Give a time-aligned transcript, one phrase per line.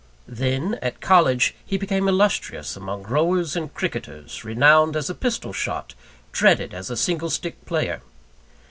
[0.27, 5.93] Then, at college, he became illustrious among rowers and cricketers, renowned as a pistol shot,
[6.31, 8.01] dreaded as a singlestick player.